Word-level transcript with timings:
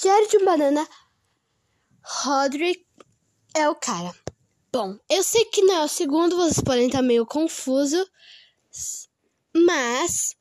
Diário 0.00 0.28
de 0.28 0.36
uma 0.36 0.52
Banana, 0.52 0.88
Roderick 2.04 2.86
é 3.52 3.68
o 3.68 3.74
cara. 3.74 4.14
Bom, 4.72 4.96
eu 5.10 5.24
sei 5.24 5.44
que 5.46 5.62
não 5.62 5.74
é 5.74 5.84
o 5.84 5.88
segundo, 5.88 6.36
vocês 6.36 6.60
podem 6.60 6.86
estar 6.86 7.02
meio 7.02 7.26
confuso, 7.26 8.08
mas 9.52 10.36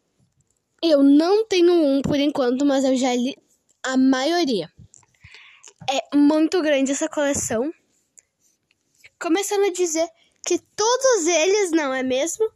eu 0.84 1.02
não 1.02 1.44
tenho 1.48 1.74
um 1.74 2.04
por 2.04 2.20
enquanto, 2.20 2.64
mas 2.66 2.84
eu 2.84 2.96
já 2.96 3.16
li 3.16 3.36
a 3.82 3.98
maioria. 3.98 4.72
É 5.90 6.16
muito 6.16 6.62
grande 6.62 6.92
essa 6.92 7.10
coleção. 7.10 7.74
Começando 9.20 9.64
a 9.64 9.72
dizer 9.72 10.08
que 10.46 10.60
todos 10.60 11.26
eles, 11.26 11.72
não 11.72 11.92
é 11.92 12.04
mesmo? 12.04 12.48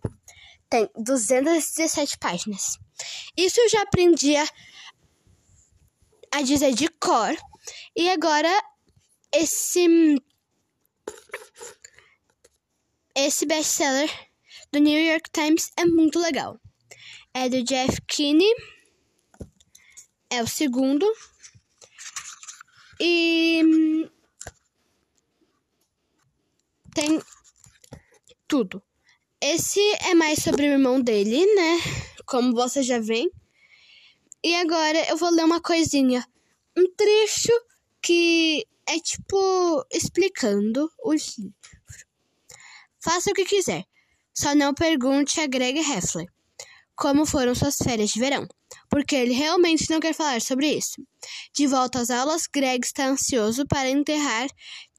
Tem 0.70 0.88
217 0.96 2.20
páginas. 2.20 2.78
Isso 3.36 3.60
eu 3.60 3.70
já 3.70 3.82
aprendi 3.82 4.36
a, 4.36 4.48
a 6.32 6.42
dizer 6.42 6.74
de 6.74 6.88
cor. 6.88 7.36
E 7.96 8.10
agora 8.10 8.50
esse 9.34 9.88
esse 13.16 13.46
best-seller 13.46 14.10
do 14.72 14.80
New 14.80 15.00
York 15.00 15.30
Times 15.32 15.72
é 15.78 15.86
muito 15.86 16.20
legal. 16.20 16.60
É 17.34 17.50
do 17.50 17.64
Jeff 17.64 18.02
Kinney. 18.08 18.54
É 20.30 20.42
o 20.42 20.48
segundo. 20.48 21.06
E 23.00 23.62
tem 26.94 27.22
tudo. 28.48 28.82
Esse 29.42 29.80
é 30.06 30.14
mais 30.14 30.40
sobre 30.40 30.68
o 30.68 30.74
irmão 30.74 31.02
dele, 31.02 31.46
né? 31.56 31.80
Como 32.26 32.54
você 32.54 32.84
já 32.84 33.00
vê. 33.00 33.30
E 34.44 34.56
agora 34.56 35.10
eu 35.10 35.18
vou 35.18 35.30
ler 35.32 35.46
uma 35.46 35.62
coisinha. 35.62 36.26
Um 36.78 36.94
trecho 36.96 37.52
que 38.02 38.66
é 38.88 39.00
tipo 39.00 39.86
explicando 39.92 40.92
o 41.04 41.14
livro. 41.14 41.54
Faça 43.00 43.32
o 43.32 43.34
que 43.34 43.46
quiser. 43.46 43.86
Só 44.34 44.56
não 44.56 44.74
pergunte 44.74 45.40
a 45.40 45.48
Greg 45.48 45.80
Heffler 45.80 46.28
como 47.02 47.26
foram 47.26 47.56
suas 47.56 47.78
férias 47.78 48.12
de 48.12 48.20
verão, 48.20 48.48
porque 48.88 49.16
ele 49.16 49.34
realmente 49.34 49.90
não 49.90 50.00
quer 50.00 50.14
falar 50.14 50.40
sobre 50.40 50.68
isso. 50.68 51.02
De 51.52 51.66
volta 51.66 52.00
às 52.00 52.12
aulas, 52.12 52.46
Greg 52.46 52.86
está 52.86 53.08
ansioso 53.08 53.66
para 53.66 53.90
enterrar 53.90 54.48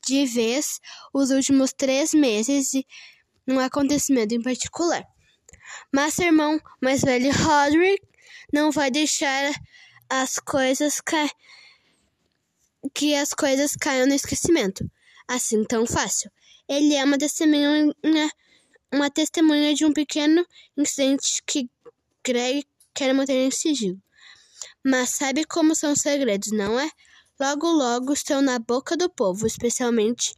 de 0.05 0.27
vez 0.27 0.81
os 1.15 1.31
últimos 1.31 1.73
três 1.73 2.13
meses 2.13 2.71
de 2.71 2.85
um 3.47 3.61
acontecimento 3.61 4.35
em 4.35 4.43
particular. 4.43 5.05
Mas 5.95 6.15
seu 6.15 6.27
irmão 6.27 6.61
mais 6.83 7.03
velho, 7.03 7.31
Roderick, 7.33 8.05
não 8.53 8.73
vai 8.73 8.91
deixar 8.91 9.53
as 10.11 10.41
coisas 10.41 11.01
ca... 11.01 11.31
que 12.91 13.15
as 13.15 13.31
coisas 13.31 13.73
caiam 13.77 14.07
no 14.07 14.15
esquecimento 14.15 14.85
assim 15.29 15.65
tão 15.65 15.87
fácil. 15.87 16.31
Ele 16.69 16.95
é 16.95 17.05
uma 17.05 17.19
testemunha, 17.19 17.95
uma 18.93 19.11
testemunha 19.11 19.75
de 19.75 19.85
um 19.85 19.93
pequeno 19.93 20.47
incidente 20.77 21.43
que 21.47 21.69
Greg 22.25 22.67
quer 22.95 23.13
manter 23.15 23.35
em 23.35 23.51
sigilo. 23.51 24.01
Mas 24.85 25.11
sabe 25.11 25.45
como 25.45 25.75
são 25.75 25.95
segredos, 25.95 26.53
não 26.53 26.79
é? 26.79 26.89
Logo, 27.41 27.67
logo 27.67 28.13
estão 28.13 28.41
na 28.41 28.59
boca 28.59 28.97
do 28.97 29.11
povo, 29.11 29.47
especialmente 29.47 30.35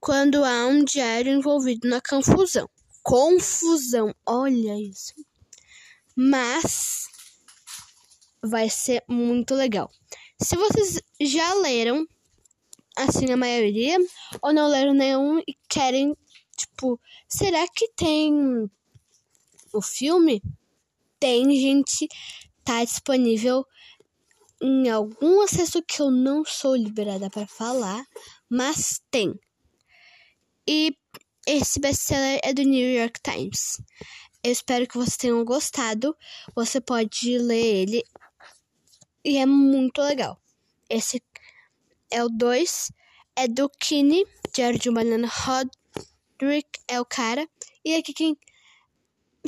quando 0.00 0.44
há 0.44 0.66
um 0.66 0.84
diário 0.84 1.32
envolvido 1.32 1.88
na 1.88 2.00
confusão. 2.00 2.68
Confusão, 3.02 4.14
olha 4.26 4.80
isso. 4.80 5.14
Mas 6.16 7.06
vai 8.42 8.68
ser 8.68 9.04
muito 9.08 9.54
legal. 9.54 9.90
Se 10.40 10.56
vocês 10.56 11.00
já 11.20 11.54
leram 11.54 12.06
assim 12.96 13.30
a 13.32 13.36
maioria, 13.36 13.96
ou 14.42 14.52
não 14.52 14.68
leram 14.68 14.94
nenhum 14.94 15.38
e 15.40 15.56
querem, 15.68 16.16
tipo, 16.56 17.00
será 17.28 17.66
que 17.68 17.88
tem 17.94 18.70
o 19.72 19.80
filme? 19.80 20.42
Tem, 21.18 21.44
gente, 21.54 22.08
tá 22.64 22.84
disponível 22.84 23.64
em 24.60 24.88
algum 24.88 25.40
acesso 25.42 25.82
que 25.82 26.00
eu 26.00 26.10
não 26.10 26.44
sou 26.44 26.76
liberada 26.76 27.28
para 27.30 27.46
falar, 27.46 28.04
mas 28.48 29.00
tem. 29.10 29.34
E 30.66 30.96
esse 31.46 31.80
best-seller 31.80 32.40
é 32.44 32.52
do 32.52 32.62
New 32.62 32.88
York 32.88 33.20
Times. 33.22 33.82
Eu 34.44 34.52
espero 34.52 34.86
que 34.86 34.96
vocês 34.96 35.16
tenham 35.16 35.44
gostado. 35.44 36.16
Você 36.54 36.80
pode 36.80 37.38
ler 37.38 37.82
ele 37.82 38.04
e 39.24 39.38
é 39.38 39.46
muito 39.46 40.00
legal. 40.00 40.40
Esse 40.88 41.22
é 42.10 42.22
o 42.22 42.28
2, 42.28 42.92
é 43.36 43.48
do 43.48 43.70
de 44.78 44.90
um 44.90 44.94
Banana 44.94 45.28
Roderick 45.28 46.80
é 46.86 47.00
o 47.00 47.04
cara. 47.04 47.48
E 47.84 47.94
aqui 47.96 48.12
quem 48.12 48.36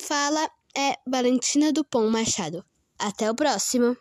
fala 0.01 0.51
é 0.77 0.97
Valentina 1.07 1.73
Dupont 1.73 2.11
Machado. 2.11 2.65
Até 2.99 3.31
o 3.31 3.35
próximo! 3.35 3.97